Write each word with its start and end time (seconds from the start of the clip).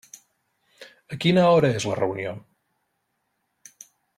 A 1.15 1.19
quina 1.25 1.43
hora 1.51 1.71
és 1.81 1.85
la 1.91 1.99
reunió? 2.01 2.33